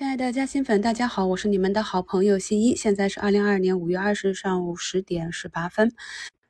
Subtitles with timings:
[0.00, 2.74] 亲爱的嘉兴粉，大家好，我是你们的好朋友新一。
[2.74, 5.92] 现在是二零二二年五月二十日上午十点十八分。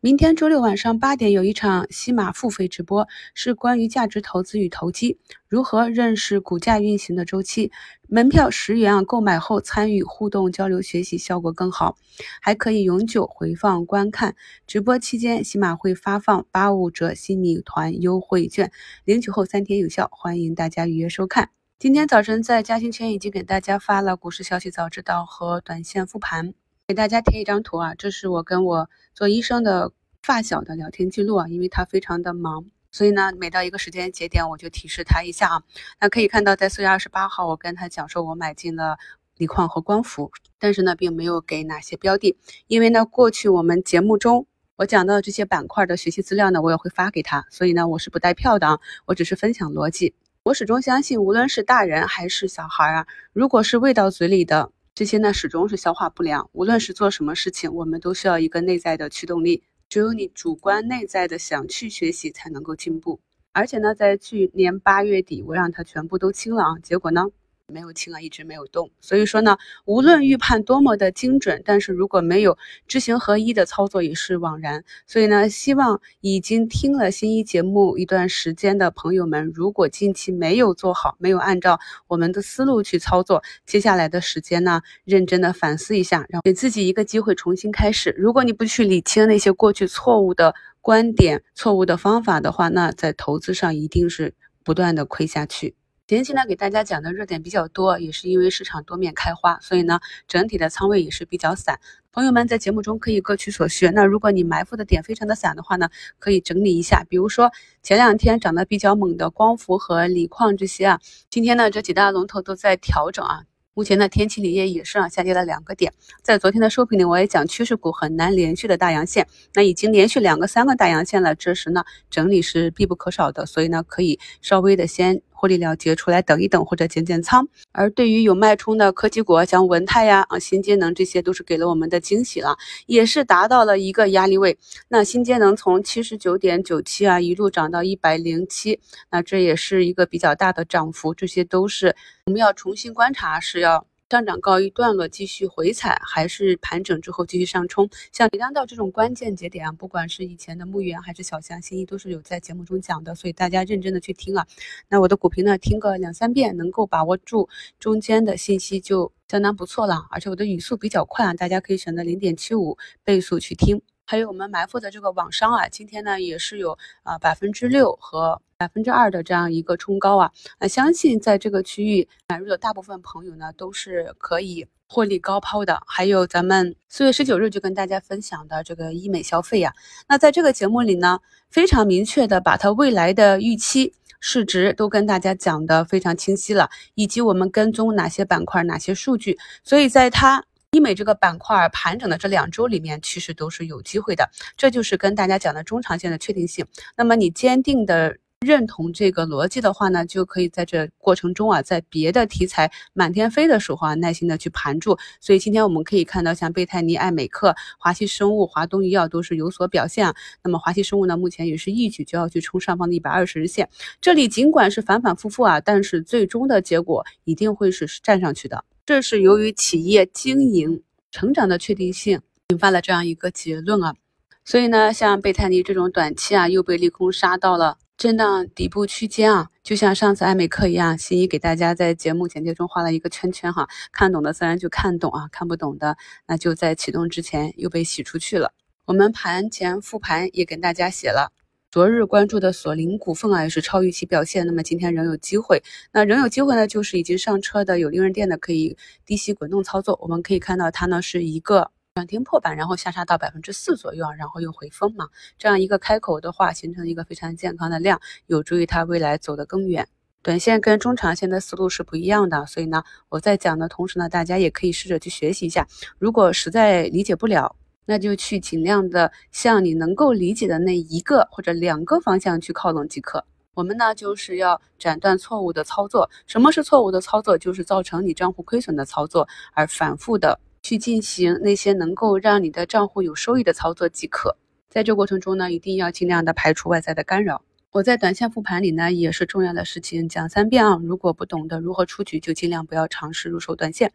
[0.00, 7.70] 明天周六晚上八点有一场西马付费直播，是关于价值投资与投机，如何认识股价运行的周期。
[8.08, 11.96] 门票十元啊，购买后参与互动交流学习效果更好，
[12.42, 14.34] 还可以永久回放观看。
[14.66, 18.72] 直播期间，喜马会发放八五折新米团优惠券，
[19.04, 21.50] 领取后三天有效，欢迎大家预约收看。
[21.78, 26.54] 今天早晨在嘉兴圈已经给大家发了股市消息早知道和短线复盘，
[26.86, 35.62] 给大家贴一张图啊，这是我跟我做医生的发小的聊天记录啊，因为他非常的忙，所以呢，每到一个时间节点我就提示他一下啊。
[36.00, 38.96] 那可以看到，在四月二十八号，我跟他讲说，我买进了
[39.36, 42.38] 锂矿和光伏，但是呢，并没有给哪些标的，
[42.68, 44.46] 因为呢，过去我们节目中
[44.76, 50.14] 我讲到的这些板块的学习资料呢，我也会发给他，所以呢，我是不带票的啊，我只是分享逻辑。
[50.46, 56.48] 我始终相信，无论是大人还是小孩啊，如果是喂到嘴里的这些呢，始终是消化不良。
[56.52, 59.64] 无论是做什么事情，我们都需要一个内在的驱动力。
[59.88, 63.18] 只有你主观内在的想去学习，才能够进步。
[63.50, 67.26] 而且呢，在去年八月底，我让他全部都清了啊，结果呢？
[67.72, 68.90] 没有清啊，一直没有动。
[69.00, 74.84] 所以说呢，无论预判多么的精准，但是如果没有知行合一的操作，也是枉然。
[75.06, 88.14] 所以呢，希望已经听了新一节目一段时间的朋友们，如果近期没有做好，没有按照我们的思路去操作，接下来的时间呢，认真的反思一下，让给自己一个机会重新开始。
[88.16, 95.74] 如果你不去理清那些过去错误的观点、错误的方法的话，那在投资上一定是不断的亏下去。
[96.08, 101.80] 前期呢，给大家讲的热点比较多，也是因为市场多面开花，所以呢，整体的仓位也是比较散。
[102.12, 103.88] 朋友们在节目中可以各取所需。
[103.88, 105.88] 那如果你埋伏的点非常的散的话呢，
[106.20, 107.04] 可以整理一下。
[107.08, 107.50] 比如说
[107.82, 113.42] 前两天涨得比较猛的光伏和锂矿这些啊，今天呢这几大龙头都在调整啊。
[113.74, 115.92] 目前呢，天齐锂业也是啊下跌了两个点。
[116.22, 125.20] 在昨天的收评里，我也讲趋势股很难连续的大阳线，那已经连续两个、三个大阳线了，这时呢整理是必不可少的，所以呢可以稍微的先。
[125.36, 134.56] 获利了结出来等一等或者减减仓，而对于有脉冲的科技股，像文泰呀、啊新节能，这些都是给了我们的惊喜了，也是达到了一个压力位。
[134.88, 138.80] 那新节能从七十九点九七啊一路涨到一百零七，
[139.10, 141.94] 那这也是一个比较大的涨幅，这些都是
[142.24, 143.86] 我们要重新观察，是要。
[144.08, 147.90] 上涨告一段落，继续回踩，还是盘整之后继续上冲？
[148.12, 154.46] 像李当道这种关键节点啊，不管是以前的牧原还是小象、新一，都是有在节目中讲的，所以大家认真的去听啊。
[154.88, 157.48] 那我的股评呢，听个两三遍，能够把握住
[157.80, 160.06] 中间的信息就相当不错了。
[160.10, 163.82] 而且我的语速比较快啊，大家可以选择零点七五倍速去听。
[164.08, 170.30] 还有我们埋伏的这个网商啊，今天呢也是有啊百分之六和百分之二的这样一个冲高啊，
[170.60, 175.82] 那相信在这个区域买入的大部分朋友呢都是可以获利高抛的。
[175.88, 179.74] 还有咱们四月十九日就跟大家分享的这个医美消费呀，
[180.08, 181.18] 那在这个节目里呢，
[181.50, 190.44] 非常明确的把它未来的预期市值都跟大家讲的非常清晰了，以及我们跟踪哪些板块、哪些数据，所以在它。
[190.72, 196.66] 医美这个板块盘整的这两周里面，其实都是有机会的，这就是跟大家讲的中长线的确定性。
[196.96, 204.98] 那么你坚定的认同这个逻辑的话呢，就可以在这过程中啊，在别的题材满天飞的时候啊，耐心的去盘住。
[205.18, 210.14] 所以今天我们可以看到，像贝泰尼、爱美克、华西生物、华东医药都是有所表现啊。
[210.44, 213.66] 那么华西生物呢，目前也是一举就要去冲上方的一百二十日线。
[214.02, 218.62] 这里尽管是反反复复啊，但是最终的结果一定会是站上去的。
[218.86, 222.20] 这是由于企业经营成长的确定性
[222.50, 223.96] 引发了这样一个结论啊，
[224.44, 235.96] 所以呢，像贝泰尼这种短期啊又被利空杀到了震荡底部区间啊，就像上次艾美克一样，新一给大家在节目简介中画了一个圈圈哈，看懂的自然就看懂啊，看不懂的
[236.28, 238.52] 那就在启动之前又被洗出去了。
[238.84, 241.32] 我们盘前复盘也跟大家写了。
[241.72, 244.46] 昨日关注的索林股份啊，也是超预期表现。
[244.46, 245.62] 那么今天仍有机会，
[245.92, 249.98] 那仍有机会呢，就是已经上车的有利润店的可以低吸滚动操作。
[250.00, 255.08] 我们可以看到它呢是一个涨停破板，然后下杀到百分之四左右啊，然后又回封嘛，
[255.38, 259.88] 这样一个开口的话，形成一个非常健康的量，有助于它未来走得更远。
[260.22, 265.66] 短线跟中长线的思路是不一样的，所以呢，我在讲的同时呢，大家也可以试着去学习一下。
[265.98, 267.56] 如果实在理解不了，
[267.86, 273.24] 那就去尽量的向你能够理解的那一个或者两个方向去靠拢即可。
[273.54, 276.10] 我们呢就是要斩断错误的操作。
[276.26, 277.38] 什么是错误的操作？
[277.38, 284.36] 就是造成你账户亏损的操作，而反复的去进行那些能够让你的账户有收益的操作即可。
[284.68, 287.40] 在这过程中呢，一定要尽量的排除外在的干扰。
[287.72, 290.78] 我在短线复盘里呢，也是重要的事情讲三遍啊。
[290.82, 293.92] 如果不懂得如何出局，就尽量不要尝试入手短线、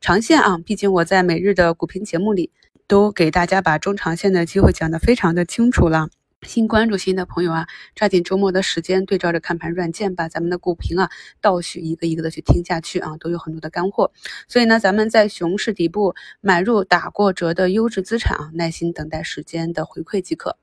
[0.00, 0.58] 长线啊。
[0.58, 2.50] 毕竟我在每日的股评节目里，
[2.86, 6.08] 都给大家把中长线的机会讲得非常的清楚了。
[6.42, 11.10] 新关注新的朋友啊，抓紧周末的时间，对照着看盘软件，把咱们的股评啊
[11.40, 14.12] 倒序一个一个的去听下去啊，都有很多的干货。
[14.46, 20.58] 所以呢，咱们在熊市底部买入打过折的优质资产啊，耐心等待时间的回馈即可。